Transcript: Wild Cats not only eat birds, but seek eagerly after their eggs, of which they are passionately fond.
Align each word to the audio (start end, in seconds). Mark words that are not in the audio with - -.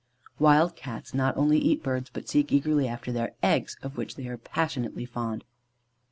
Wild 0.39 0.75
Cats 0.75 1.13
not 1.13 1.37
only 1.37 1.59
eat 1.59 1.83
birds, 1.83 2.09
but 2.11 2.27
seek 2.27 2.51
eagerly 2.51 2.87
after 2.87 3.11
their 3.11 3.35
eggs, 3.43 3.77
of 3.83 3.97
which 3.97 4.15
they 4.15 4.25
are 4.29 4.35
passionately 4.37 5.05
fond. 5.05 5.43